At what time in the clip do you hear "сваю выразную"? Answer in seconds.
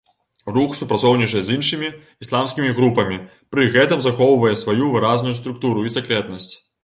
4.65-5.35